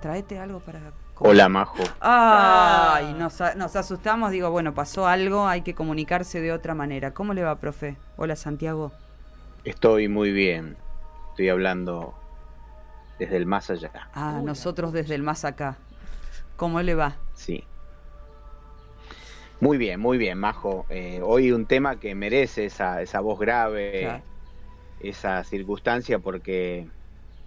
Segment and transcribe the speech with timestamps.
[0.00, 0.80] tráete algo para...
[1.20, 1.82] Hola, Majo.
[2.00, 7.12] Ay, nos, nos asustamos, digo, bueno, pasó algo, hay que comunicarse de otra manera.
[7.12, 7.96] ¿Cómo le va, profe?
[8.16, 8.92] Hola, Santiago.
[9.64, 10.76] Estoy muy bien.
[11.30, 12.14] Estoy hablando
[13.18, 13.90] desde el más allá.
[14.14, 15.76] Ah, nosotros desde el más acá.
[16.56, 17.16] ¿Cómo le va?
[17.34, 17.64] Sí.
[19.60, 20.86] Muy bien, muy bien, Majo.
[20.88, 24.22] Eh, hoy un tema que merece esa, esa voz grave, Claro.
[25.00, 26.86] esa circunstancia, porque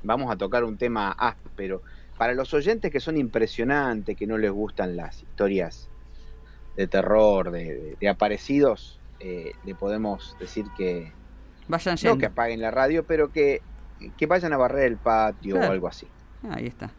[0.04, 1.82] vamos a tocar un tema áspero.
[2.22, 5.90] Para los oyentes que son impresionantes, que no les gustan las historias
[6.78, 11.12] de terror, de, de- de aparecidos, eh, le podemos decir que
[11.68, 13.64] Vayan no que apaguen la radio, pero que,
[14.16, 15.70] que vayan a barrer el patio Claro.
[15.70, 16.12] o algo así.
[16.44, 16.94] Ahí está.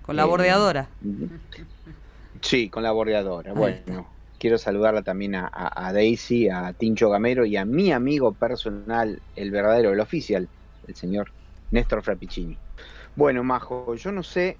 [0.00, 0.88] Con la Eh, bordeadora.
[2.40, 3.50] Sí, con la bordeadora.
[3.50, 4.06] Ahí Bueno, está.
[4.38, 9.20] quiero saludarla también a, a- a Daisy, a Tincho Gamero y a mi amigo personal,
[9.36, 10.48] el verdadero, el oficial,
[10.86, 11.32] el señor
[11.70, 12.58] Néstor Frappiccini.
[13.16, 14.58] Bueno, Majo, yo no sé,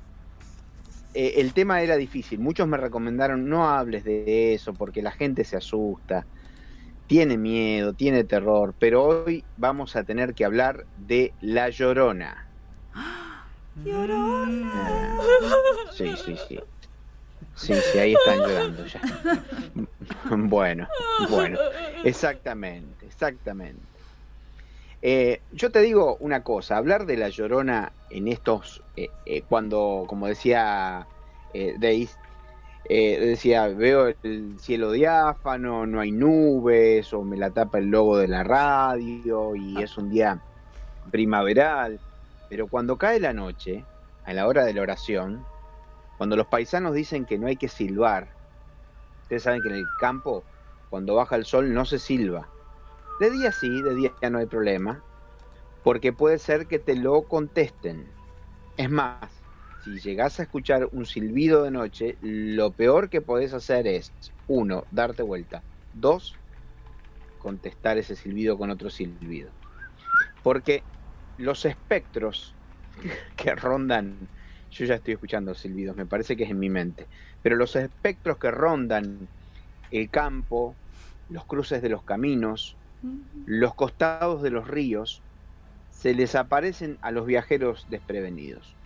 [1.15, 2.39] eh, el tema era difícil.
[2.39, 6.27] Muchos me recomendaron no hables de eso porque la gente se asusta,
[7.07, 12.37] tiene miedo, tiene terror, pero hoy vamos a tener que hablar de La Llorona.
[13.87, 15.19] Ah,
[15.93, 16.61] Sí, sí, sí.
[17.57, 19.01] Sí, sí, ahí están llorando ya.
[20.37, 20.89] Bueno,
[21.29, 21.59] bueno,
[22.05, 23.94] exactamente, exactamente.
[25.07, 30.07] Eh, yo te digo una cosa, hablar de la llorona en estos, eh, eh, cuando,
[30.09, 31.07] como decía
[31.53, 32.17] eh, Deis,
[32.89, 38.29] decía, veo el cielo diáfano, no hay nubes, o me la tapa el logo de
[38.29, 40.43] la radio, y es un día
[41.11, 42.01] primaveral,
[42.49, 43.85] pero cuando cae la noche,
[44.25, 45.45] a la hora de la oración,
[46.17, 48.31] cuando los paisanos dicen que no hay que silbar,
[49.21, 50.45] ustedes saben que en el campo,
[50.89, 52.54] cuando baja el sol, no se silba.
[53.21, 55.03] De día sí, de día no hay problema,
[55.85, 58.13] porque puede ser que te lo contesten.
[58.77, 59.31] Es más,
[59.83, 64.13] si llegás a escuchar un silbido de noche, lo peor que podés hacer es,
[64.47, 66.37] uno, darte vuelta, dos,
[67.39, 69.53] contestar ese silbido con otro silbido.
[70.43, 70.85] Porque
[71.37, 72.57] los espectros
[73.37, 74.29] que rondan,
[74.71, 77.07] yo ya estoy escuchando silbidos, me parece que es en mi mente,
[77.43, 79.29] pero los espectros que rondan
[79.91, 80.79] el campo,
[81.29, 82.79] los cruces de los caminos,
[83.47, 85.23] los costados de los ríos,
[85.91, 88.77] se les aparecen a los viajeros desprevenidos.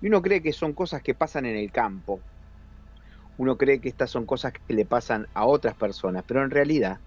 [0.00, 2.22] Y uno cree que son cosas que pasan en el campo,
[3.36, 7.00] uno cree que estas son cosas que le pasan a otras personas, pero en realidad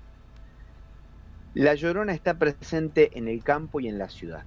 [1.53, 4.45] la llorona está presente en el campo y en la ciudad.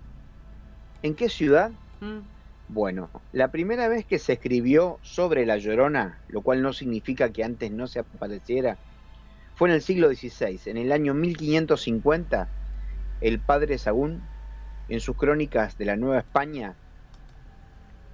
[1.02, 1.72] ¿En qué ciudad?
[2.00, 2.20] Mm.
[2.68, 7.42] Bueno, la primera vez que se escribió sobre la Llorona, lo cual no significa que
[7.42, 8.78] antes no se apareciera,
[9.60, 10.58] fue en el siglo XVI.
[10.70, 12.48] En el año 1550,
[13.20, 14.22] el padre Sagún,
[14.88, 16.76] en sus crónicas de la Nueva España,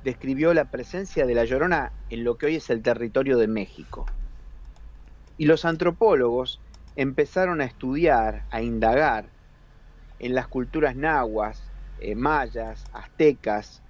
[0.03, 4.07] describió la presencia de la Llorona en lo que hoy es el territorio de México.
[5.39, 6.59] Y los antropólogos
[6.97, 9.27] empezaron a estudiar, a indagar
[10.19, 11.63] en las culturas nahuas,
[12.01, 13.85] eh, mayas, aztecas,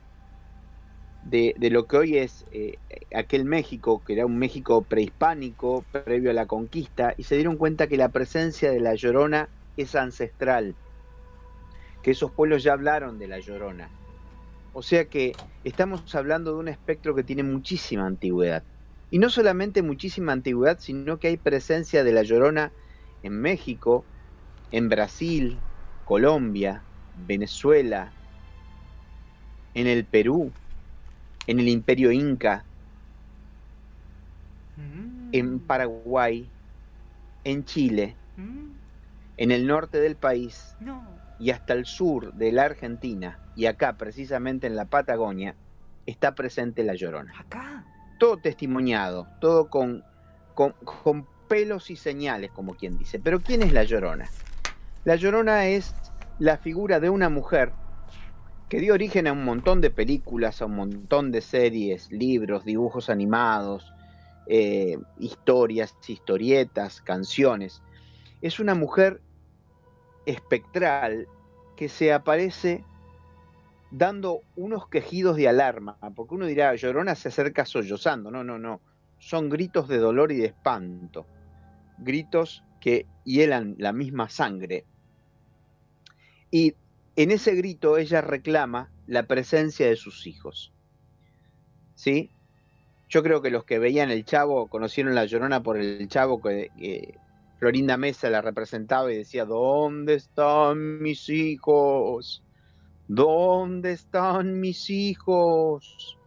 [1.31, 2.79] de, lo que hoy es eh,
[3.15, 7.89] aquel México, que era un México prehispánico, previo a la conquista, y se dieron cuenta
[7.89, 10.75] que la presencia de la Llorona es ancestral,
[12.03, 13.89] que esos pueblos ya hablaron de la Llorona.
[14.73, 15.33] O sea que
[15.65, 18.63] estamos hablando de un espectro que tiene muchísima antigüedad.
[19.11, 22.73] Y no solamente muchísima antigüedad, sino que hay presencia de la Llorona
[23.23, 24.05] en México,
[24.71, 25.59] en Brasil,
[26.05, 26.83] Colombia,
[27.27, 28.13] Venezuela,
[29.75, 30.53] en el Perú,
[31.47, 32.65] en el Imperio Inca,
[35.33, 36.49] en Paraguay,
[37.45, 38.17] en Chile,
[39.37, 40.77] en el norte del país
[41.39, 45.55] y hasta el sur de la Argentina y acá precisamente en la Patagonia,
[46.05, 47.33] está presente la llorona.
[47.39, 47.85] Acá.
[48.19, 50.05] Todo testimoniado, todo con,
[50.55, 53.19] con, con pelos y señales, como quien dice.
[53.19, 54.29] Pero ¿quién es la llorona?
[55.05, 55.95] La llorona es
[56.39, 57.73] la figura de una mujer
[58.69, 63.09] que dio origen a un montón de películas, a un montón de series, libros, dibujos
[63.11, 63.93] animados,
[64.49, 67.83] eh, historias, historietas, canciones.
[68.43, 69.21] Es una mujer
[70.25, 71.29] espectral
[71.77, 72.85] que se aparece
[73.91, 78.81] dando unos quejidos de alarma, porque uno dirá, Llorona se acerca sollozando, no, no, no,
[79.19, 81.27] son gritos de dolor y de espanto,
[81.99, 84.85] gritos que hielan la misma sangre.
[86.51, 86.75] Y
[87.17, 90.73] en ese grito ella reclama la presencia de sus hijos.
[91.95, 92.31] ¿Sí?
[93.09, 97.19] Yo creo que los que veían el Chavo conocieron la Llorona por el Chavo que
[97.59, 102.43] Florinda Mesa la representaba y decía, ¿dónde están mis hijos?
[103.09, 106.19] ¿Dónde están mis hijos?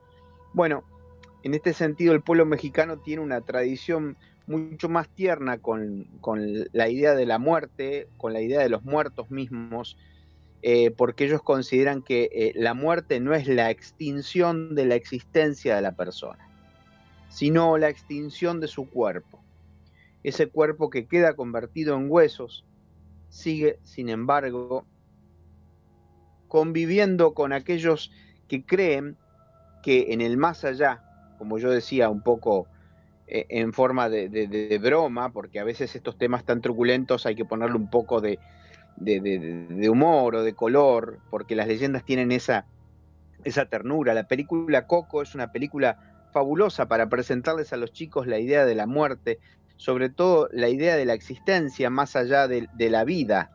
[0.54, 0.84] Bueno,
[1.44, 6.08] en este sentido el pueblo mexicano tiene una tradición mucho más tierna con,
[6.72, 9.98] la idea de la muerte, con la idea de los muertos mismos,
[10.62, 15.76] eh, porque ellos consideran que eh, la muerte no es la extinción de la existencia
[15.76, 16.50] de la persona,
[17.30, 19.42] sino la extinción de su cuerpo.
[20.24, 22.66] Ese cuerpo que queda convertido en huesos
[23.30, 24.86] sigue, sin embargo,
[26.50, 28.12] conviviendo con aquellos
[28.50, 29.16] que creen
[29.82, 31.02] que en el más allá,
[31.38, 32.68] como yo decía un poco
[33.28, 37.78] eh, en forma de, broma, porque a veces estos temas tan truculentos hay que ponerle
[37.78, 38.40] un poco de,
[39.00, 42.66] humor o de color, porque las leyendas tienen esa,
[43.44, 44.14] esa ternura.
[44.14, 45.98] La película Coco es una película
[46.32, 49.40] fabulosa para presentarles a los chicos la idea de la muerte,
[49.78, 53.52] sobre todo la idea de la existencia más allá de, la vida.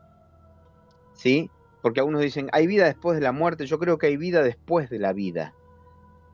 [1.13, 1.49] ¿Sí?
[1.81, 4.89] Porque algunos dicen, hay vida después de la muerte, yo creo que hay vida después
[4.89, 5.53] de la vida.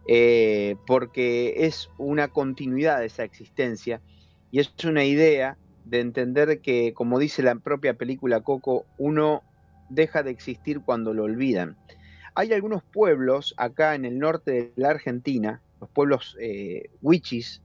[0.07, 4.01] Eh, porque es una continuidad de esa existencia
[4.49, 9.43] y es una idea de entender que, como dice la propia película Coco, uno
[9.89, 11.77] deja de existir cuando lo olvidan.
[12.33, 17.61] Hay algunos pueblos acá en el norte de la Argentina, los pueblos eh, huichis,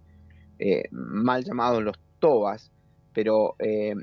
[0.58, 2.72] eh, mal llamados los tobas,
[3.12, 3.94] pero eh,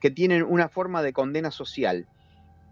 [0.00, 2.06] que tienen una forma de condena social.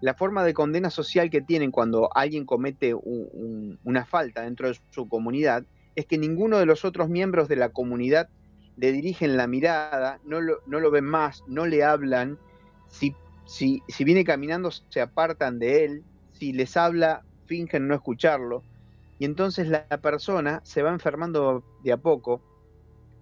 [0.00, 5.08] La forma de condena social que tienen cuando alguien comete una falta dentro de su
[5.08, 5.64] comunidad
[5.94, 8.28] es que ninguno de los otros miembros de la comunidad
[8.76, 12.38] le dirigen la mirada, no lo, no lo ven más, no le hablan,
[12.88, 13.14] si,
[13.46, 18.62] si, si viene caminando se apartan de él, si les habla fingen no escucharlo,
[19.18, 22.42] y entonces la persona se va enfermando de a poco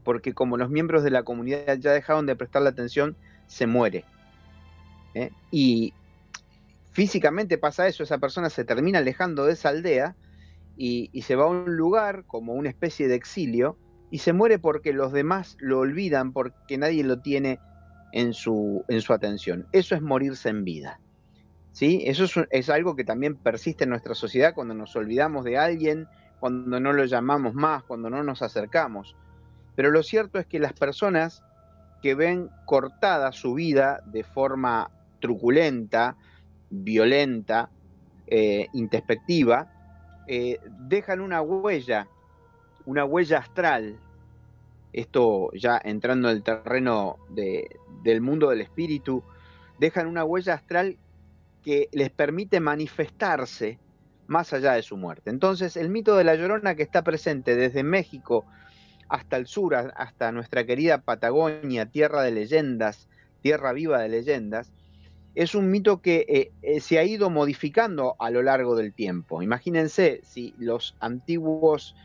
[0.05, 3.17] porque como los miembros de la comunidad ya dejaron de prestarle atención,
[3.47, 4.05] se muere.
[5.15, 5.31] ¿eh?
[5.51, 5.95] Y
[6.93, 10.15] físicamente pasa eso, esa persona se termina alejando de esa aldea
[10.77, 13.77] y, se va a un lugar como una especie de exilio
[14.15, 17.59] y se muere porque los demás lo olvidan, porque nadie lo tiene
[18.13, 19.67] en su, en su atención.
[19.73, 21.01] Eso es morirse en vida.
[21.73, 22.05] ¿sí?
[22.07, 26.07] Eso es, algo que también persiste en nuestra sociedad cuando nos olvidamos de alguien,
[26.39, 29.17] cuando no lo llamamos más, cuando no nos acercamos.
[29.75, 31.43] Pero lo cierto es que las personas
[32.01, 36.17] que ven cortada su vida de forma truculenta,
[36.71, 37.69] violenta,
[38.29, 39.73] eh, introspectiva,
[40.29, 42.07] eh, dejan una huella,
[42.87, 43.99] una huella astral,
[44.95, 49.23] esto ya entrando en el terreno del mundo del espíritu,
[49.79, 50.97] dejan una huella astral
[51.63, 53.79] que les permite manifestarse
[54.27, 55.31] más allá de su muerte.
[55.31, 58.45] Entonces, el mito de la Llorona que está presente desde México
[59.09, 63.09] hasta el sur, hasta nuestra querida Patagonia, tierra de leyendas,
[63.43, 64.73] tierra viva de leyendas,
[65.35, 69.43] es un mito que eh, eh, se ha ido modificando a lo largo del tiempo.
[69.43, 71.97] Imagínense si los antiguos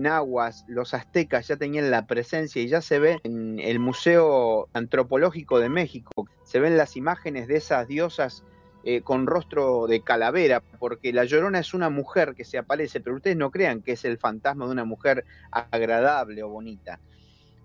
[0.00, 5.58] nahuas, los aztecas ya tenían la presencia y ya se ve en el Museo Antropológico
[5.58, 8.44] de México, se ven las imágenes de esas diosas
[8.82, 13.16] eh, con rostro de calavera, porque la llorona es una mujer que se aparece, pero
[13.16, 16.98] ustedes no crean que es el fantasma de una mujer agradable o bonita.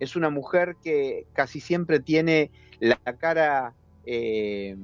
[0.02, 3.74] Es una mujer que casi siempre tiene la cara
[4.06, 4.76] eh,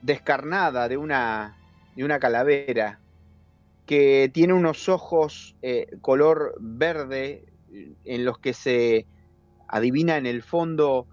[0.00, 1.58] descarnada de una,
[1.94, 2.98] de una calavera,
[3.86, 7.46] que tiene unos ojos eh, color verde
[8.04, 9.06] en los que se
[9.68, 11.06] adivina en el fondo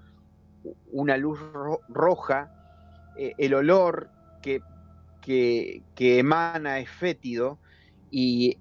[0.92, 1.40] una luz
[1.90, 2.52] roja,
[3.18, 4.10] el olor
[4.42, 7.60] que, emana es fétido
[8.12, 8.58] y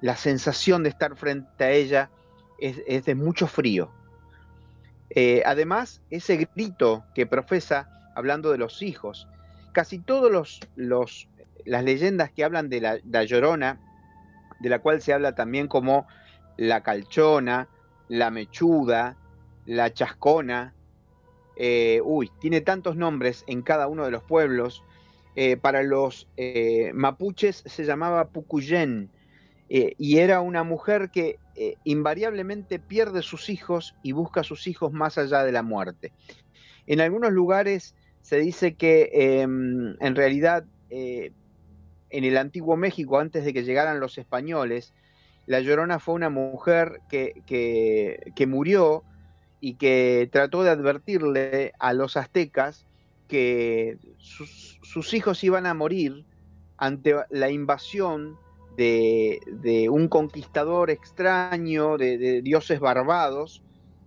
[0.00, 2.10] la sensación de estar frente a ella
[2.58, 3.90] es, de mucho frío.
[5.10, 9.28] Eh, además, ese grito que profesa hablando de los hijos,
[9.72, 11.28] casi todas los,
[11.66, 13.80] las leyendas que hablan de la, Llorona
[14.60, 16.06] de la cual se habla también como
[16.56, 17.68] la calchona,
[18.08, 19.16] la mechuda,
[19.66, 20.72] la chascona.
[21.56, 24.82] Eh, uy, tiene tantos nombres en cada uno de los pueblos.
[25.34, 29.10] Eh, para los eh, mapuches se llamaba Pucuyén
[29.68, 31.40] y era una mujer que
[31.82, 36.12] invariablemente pierde sus hijos y busca a sus hijos más allá de la muerte.
[36.86, 40.64] En algunos lugares se dice que em, en realidad
[42.16, 44.94] en el antiguo México, antes de que llegaran los españoles,
[45.44, 49.04] la Llorona fue una mujer que, que, murió
[49.60, 52.86] y que trató de advertirle a los aztecas
[53.28, 56.24] que sus, hijos iban a morir
[56.78, 58.38] ante la invasión
[58.78, 63.62] de, un conquistador extraño, de, dioses barbados,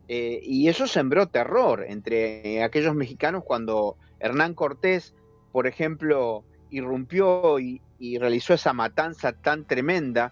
[0.08, 5.13] eh, y eso sembró terror entre aquellos mexicanos cuando Hernán Cortés,
[5.51, 7.84] por ejemplo, irrumpió y
[8.18, 10.32] realizó esa matanza tan tremenda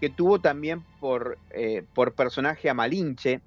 [0.00, 3.40] que tuvo también por, eh, por personaje a Malinche,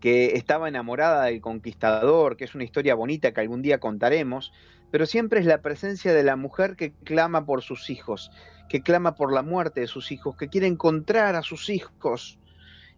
[0.00, 4.52] que estaba enamorada del conquistador, que es una historia bonita que algún día contaremos,
[4.90, 8.30] pero siempre es la presencia de la mujer que clama por sus hijos,
[8.68, 12.38] que clama por la muerte de sus hijos, que quiere encontrar a sus hijos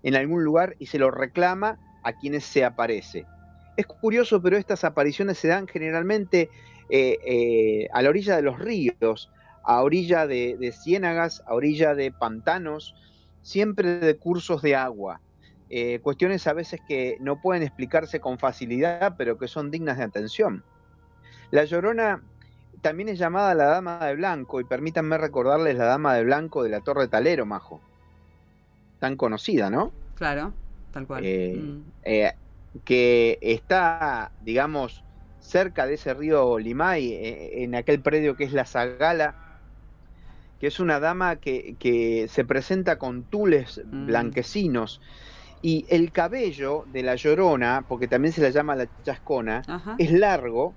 [0.03, 3.27] en algún lugar y se lo reclama a quienes se aparece.
[3.77, 6.51] Es curioso, pero estas apariciones se dan generalmente
[6.91, 9.31] eh, eh, a la orilla de los ríos,
[9.71, 12.97] a orilla de, ciénagas, a orilla de pantanos,
[13.43, 15.21] siempre de cursos de agua.
[15.69, 20.03] Eh, cuestiones a veces que no pueden explicarse con facilidad, pero que son dignas de
[20.03, 20.65] atención.
[21.53, 22.21] La Llorona
[22.83, 26.71] también es llamada la Dama de Blanco, y permítanme recordarles la Dama de Blanco de
[26.71, 27.81] la Torre Talero, Majo.
[28.99, 29.93] Tan conocida, ¿no?
[30.17, 30.53] Claro,
[30.91, 31.23] tal cual.
[31.25, 31.83] Eh, mm.
[32.03, 32.33] eh,
[32.85, 35.05] que está, digamos,
[35.39, 37.21] cerca de ese río Limay,
[37.63, 39.40] en aquel predio que es la Zagala,
[40.61, 44.07] que es una dama que, se presenta con tules mm.
[44.07, 45.01] blanquecinos.
[45.63, 49.63] Y el cabello de la llorona, porque también se la llama la chascona,
[49.99, 50.75] es largo,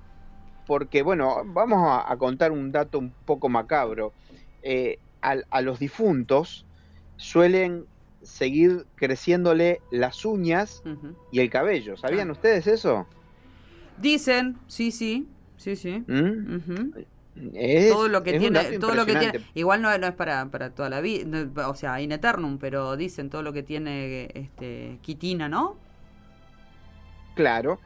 [0.65, 4.13] porque, bueno, vamos a, contar un dato un poco macabro.
[4.61, 6.65] Eh, a, los difuntos
[7.15, 7.85] suelen
[8.21, 10.83] seguir creciéndole las uñas
[11.31, 11.95] y el cabello.
[11.97, 13.07] ¿Sabían ustedes eso?
[13.97, 16.03] Dicen, sí, sí, sí, sí.
[16.07, 16.91] ¿Mm?
[17.89, 20.89] Todo lo que tiene, todo lo que tiene, igual no, no es para, para toda
[20.89, 21.27] la vida,
[21.67, 25.75] o sea, in eternum, pero dicen todo lo que tiene este quitina, ¿no?
[27.35, 27.79] Claro,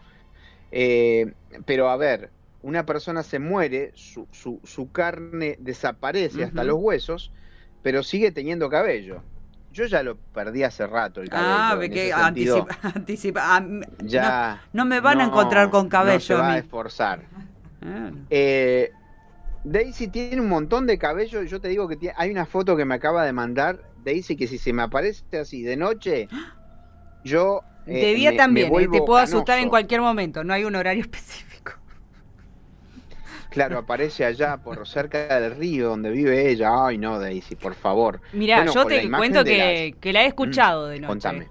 [0.71, 1.33] eh,
[1.65, 2.29] pero a ver,
[2.61, 7.31] una persona se muere, su, su, su carne desaparece hasta los huesos,
[7.81, 9.21] pero sigue teniendo cabello.
[9.71, 11.53] Yo ya lo perdí hace rato el cabello.
[11.53, 13.65] Ah, que anticipa, anticipa ah,
[13.99, 16.15] ya, no, me van a encontrar con cabello.
[16.17, 17.21] No se va a esforzar.
[18.29, 18.91] Eh,
[19.71, 21.43] Daisy tiene un montón de cabello.
[21.43, 24.57] Yo te digo que hay una foto que me acaba de mandar Daisy que si
[24.57, 26.29] se me aparece así de noche,
[27.23, 27.61] yo.
[27.85, 31.01] Eh, de día también, eh, te puedo asustar en cualquier momento, no hay un horario
[31.03, 31.73] específico.
[33.49, 36.85] Claro, aparece allá por cerca del río donde vive ella.
[36.85, 38.21] Ay, no, Daisy, por favor.
[38.33, 41.07] Mira, yo te cuento que, la he mm, escuchado de noche.
[41.07, 41.47] Contame.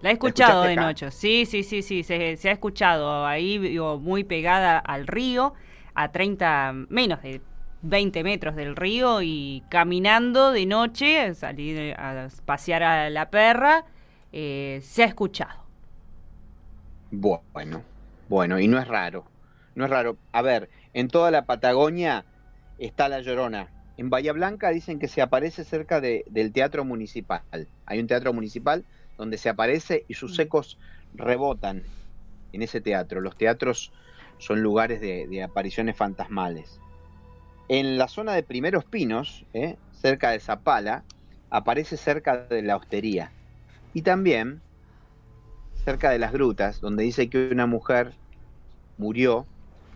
[0.00, 1.10] La he escuchado de noche.
[1.10, 5.54] Sí, sí, sí, sí, se, se ha escuchado ahí, vivo muy pegada al río
[5.94, 7.40] a 30, menos de
[7.82, 13.84] 20 metros del río y caminando de noche, salir a pasear a la perra,
[14.32, 15.62] eh, se ha escuchado.
[17.10, 17.82] Bueno,
[18.28, 19.24] bueno, y no es raro,
[19.74, 20.16] no es raro.
[20.32, 22.24] A ver, en toda la Patagonia
[22.78, 23.68] está la Llorona.
[23.98, 27.42] En Bahía Blanca dicen que se aparece cerca del teatro municipal.
[27.84, 28.84] Hay un teatro municipal
[29.18, 30.40] donde se aparece y sus mm.
[30.40, 30.78] ecos
[31.14, 31.82] rebotan
[32.52, 33.20] en ese teatro.
[33.20, 33.92] Los teatros
[34.42, 36.80] son lugares de, apariciones fantasmales.
[37.68, 39.76] En la zona de Primeros Pinos, ¿eh?
[39.92, 41.04] cerca de Zapala,
[41.48, 43.30] aparece cerca de la hostería.
[43.94, 44.60] Y también
[45.84, 48.14] cerca de las grutas, donde dice que una mujer
[48.98, 49.46] murió.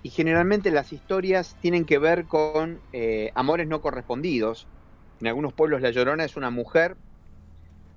[0.05, 4.69] Y generalmente las historias tienen que ver con eh, amores no correspondidos.
[5.21, 6.97] En algunos pueblos La Llorona es una mujer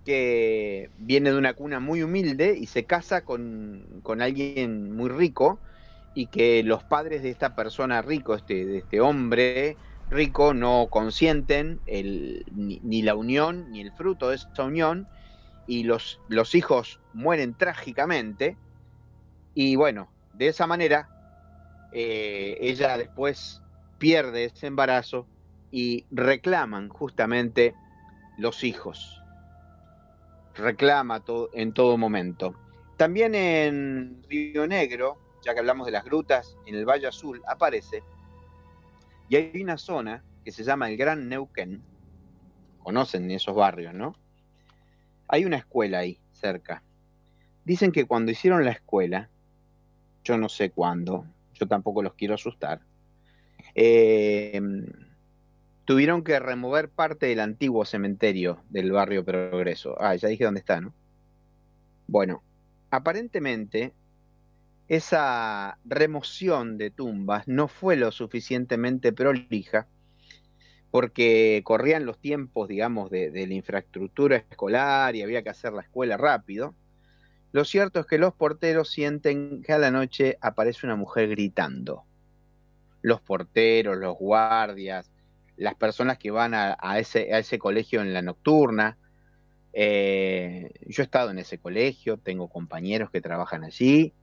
[0.04, 5.60] que viene de una cuna muy humilde y se casa con, con alguien muy rico
[6.14, 9.78] y que los padres de esta persona rico, este, de este hombre
[10.10, 15.08] rico, no consienten el, ni, la unión ni el fruto de esa unión
[15.68, 18.58] y los, los hijos mueren trágicamente
[19.54, 21.10] y bueno, de esa manera
[21.92, 23.62] eh, ella después
[23.98, 25.28] pierde ese embarazo
[25.72, 27.76] y reclaman justamente
[28.38, 29.22] los hijos.
[30.56, 31.24] Reclama
[31.54, 32.56] en todo momento.
[32.98, 38.04] También en Río Negro, ya que hablamos de las grutas, en el Valle Azul aparece,
[39.30, 41.82] y hay una zona que se llama el Gran Neuquén,
[42.80, 44.16] conocen esos barrios, ¿no?
[45.28, 46.84] Hay una escuela ahí cerca.
[47.66, 49.30] Dicen que cuando hicieron la escuela,
[50.24, 52.82] yo no sé cuándo, yo tampoco los quiero asustar,
[53.76, 54.60] eh,
[55.86, 59.96] tuvieron que remover parte del antiguo cementerio del barrio Progreso.
[60.00, 60.94] Ah, ya dije dónde está, ¿no?
[62.08, 62.44] Bueno,
[62.90, 63.94] aparentemente
[64.90, 69.88] esa remoción de tumbas no fue lo suficientemente prolija
[70.92, 76.18] porque corrían los tiempos, digamos, de, la infraestructura escolar y había que hacer la escuela
[76.18, 76.74] rápido.
[77.52, 82.06] Lo cierto es que los porteros sienten que a la noche aparece una mujer gritando.
[83.04, 85.12] Los porteros, los guardias,
[85.56, 88.98] las personas que van a, ese, a ese, colegio en la nocturna.
[89.74, 94.14] Eh, yo he estado en ese colegio, tengo compañeros que trabajan allí.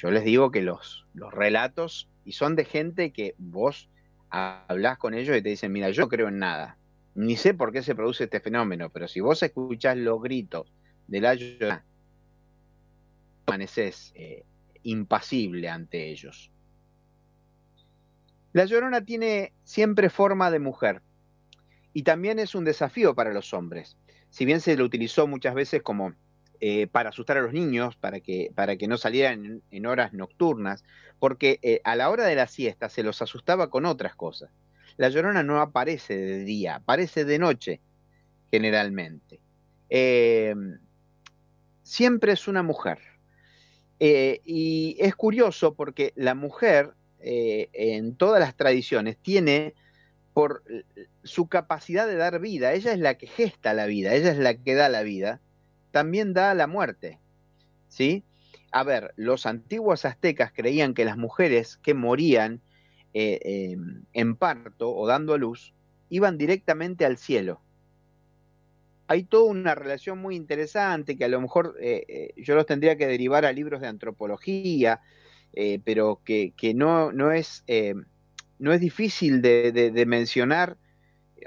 [0.00, 3.90] Yo les digo que los, los relatos, y son de gente que vos
[4.30, 6.78] hablas con ellos y te dicen, mira, yo creo en nada.
[7.14, 10.72] Ni sé por qué se produce este fenómeno, pero si vos escuchás los gritos
[11.06, 11.84] de la llorona,
[13.44, 14.46] permaneces eh,
[14.84, 16.50] impasible ante ellos.
[18.54, 21.02] La llorona tiene siempre forma de mujer
[21.92, 23.98] y también es un desafío para los hombres.
[24.30, 26.14] Si bien se lo utilizó muchas veces como
[26.62, 30.84] eh, para asustar a los niños, para que, para que no salieran en, horas nocturnas,
[31.18, 34.50] porque eh, a la hora de la siesta se los asustaba con otras cosas.
[34.98, 37.80] La llorona no aparece de día, aparece de noche,
[38.50, 39.40] generalmente.
[39.88, 40.54] Eh,
[41.82, 42.98] siempre es una mujer.
[43.98, 49.72] y es curioso porque la mujer, en todas las tradiciones, tiene
[50.34, 50.62] por
[51.22, 54.54] su capacidad de dar vida, ella es la que gesta la vida, ella es la
[54.54, 55.40] que da la vida,
[55.90, 57.18] también da la muerte.
[57.88, 58.24] ¿Sí?
[58.72, 62.60] A ver, los antiguos aztecas creían que las mujeres que morían
[63.12, 65.74] eh, em, en parto o dando a luz
[66.08, 67.60] iban directamente al cielo.
[69.08, 72.96] Hay toda una relación muy interesante que a lo mejor eh, eh, yo los tendría
[72.96, 75.00] que derivar a libros de antropología,
[75.84, 77.64] pero que, no, no, es,
[78.60, 80.76] no es difícil de, de mencionar,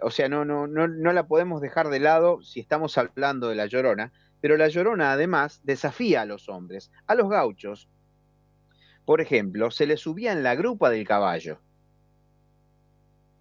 [0.02, 4.12] o sea, no, no la podemos dejar de lado si estamos hablando de la llorona,
[4.44, 7.88] pero la llorona además desafía a los hombres, a los gauchos.
[9.06, 11.62] Por ejemplo, se les subía en la grupa del caballo.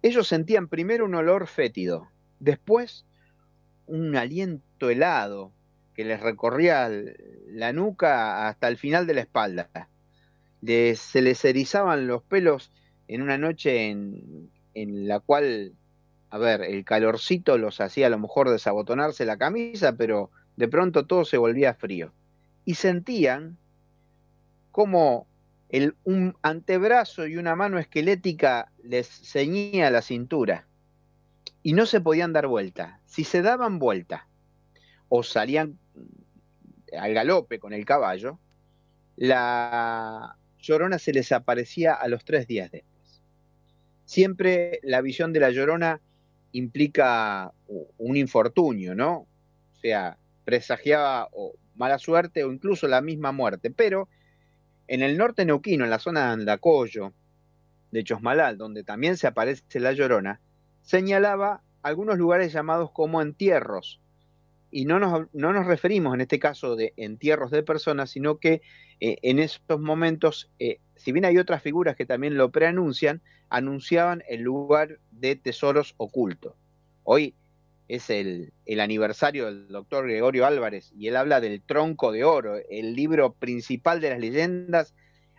[0.01, 2.07] Ellos sentían primero un olor fétido,
[2.39, 3.05] después
[3.85, 5.51] un aliento helado
[5.93, 6.89] que les recorría
[7.49, 9.89] la nuca hasta el final de la espalda.
[10.65, 12.71] se les erizaban los pelos
[13.09, 15.73] en una noche en, en, la cual,
[16.29, 21.05] a ver, el calorcito los hacía a lo mejor desabotonarse la camisa, pero de pronto
[21.05, 22.13] todo se volvía frío.
[22.65, 23.57] Y sentían
[24.71, 25.27] como
[26.03, 30.67] un antebrazo y una mano esquelética les ceñía la cintura.
[31.63, 32.99] Y no se podían dar vuelta.
[33.05, 34.27] Si se daban vuelta
[35.09, 35.79] o salían
[36.97, 38.39] al galope con el caballo,
[39.15, 43.21] la llorona se les aparecía a los tres días después.
[44.05, 46.01] Siempre la visión de la llorona
[46.51, 47.51] implica
[47.97, 49.27] un infortunio, ¿no?
[49.73, 51.29] O sea, presagiaba
[51.75, 53.71] mala suerte o incluso la misma muerte.
[53.71, 54.09] Pero
[54.87, 57.13] en el norte neuquino, en la zona de Andacoyo,
[57.91, 60.41] de Chosmalal, donde también se aparece la llorona,
[60.81, 64.01] señalaba algunos lugares llamados como entierros.
[64.71, 68.61] Y no nos, no nos referimos en este caso de entierros de personas, sino que
[68.99, 74.23] eh, en esos momentos, eh, si bien hay otras figuras que también lo preanuncian, anunciaban
[74.27, 76.55] el lugar de tesoros ocultos.
[77.03, 77.35] Hoy
[77.87, 82.95] es el, aniversario del doctor Gregorio Álvarez y él habla del tronco de oro, el
[82.95, 84.93] libro principal de las leyendas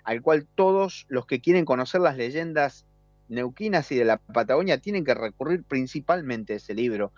[0.04, 2.86] al cual todos los que quieren conocer las leyendas
[3.28, 7.12] neuquinas y de la Patagonia tienen que recurrir principalmente a ese libro,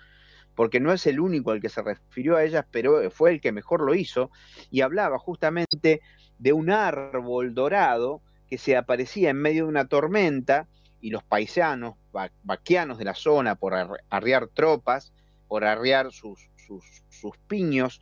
[0.55, 3.51] porque no es el único al que se refirió a ellas, pero fue el que
[3.51, 4.31] mejor lo hizo,
[4.71, 6.01] y hablaba justamente
[6.39, 10.69] de un árbol dorado que se aparecía en medio de una tormenta
[11.01, 11.95] y los paisanos
[12.43, 13.75] vaquianos de la zona por
[14.11, 15.13] arriar tropas
[15.49, 18.01] por arriar sus, sus, piños,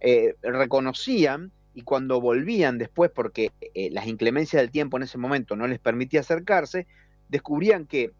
[0.00, 5.56] eh, reconocían y cuando volvían después, porque eh, las inclemencias del tiempo en ese momento
[5.56, 6.86] no les permitía acercarse,
[7.28, 8.12] descubrían que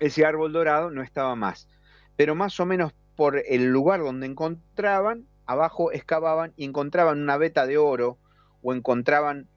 [0.00, 1.68] ese árbol dorado no estaba más.
[2.16, 7.66] Pero más o menos por el lugar donde encontraban, abajo excavaban y encontraban una veta
[7.66, 8.18] de oro
[8.62, 9.48] o encontraban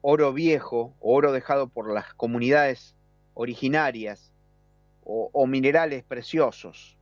[0.00, 2.94] oro viejo oro dejado por las comunidades
[3.34, 4.32] originarias
[5.02, 6.96] o minerales preciosos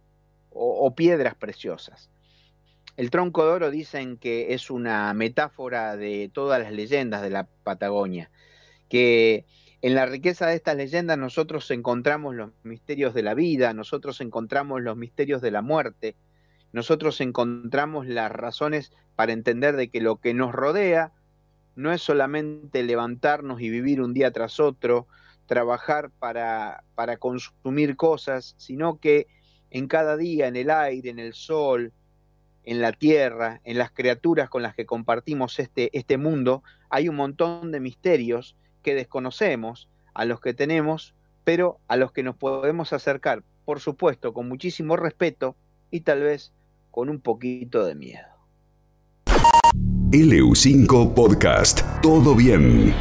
[0.54, 2.10] o, piedras preciosas.
[2.96, 7.48] El tronco de oro dicen que es una metáfora de todas las leyendas de la
[7.64, 8.30] Patagonia,
[8.88, 9.46] que
[9.84, 14.80] En la riqueza de estas leyendas nosotros encontramos los misterios de la vida, nosotros encontramos
[14.80, 16.14] los misterios de la muerte,
[16.72, 21.10] nosotros encontramos las razones para entender de que lo que nos rodea
[21.74, 25.08] no es solamente levantarnos y vivir un día tras otro,
[25.46, 29.26] trabajar para, para consumir cosas, sino que
[29.70, 31.92] en cada día, en el aire, en el sol,
[32.64, 37.16] en la tierra, en las criaturas con las que compartimos este, este mundo, hay un
[37.16, 42.92] montón de misterios que desconocemos, a los que tenemos, pero a los que nos podemos
[42.92, 45.56] acercar, por supuesto, con muchísimo respeto
[45.90, 46.52] y tal vez
[46.90, 48.28] con un poquito de miedo.
[50.10, 51.80] LU5 Podcast.
[52.02, 52.94] Todo bien.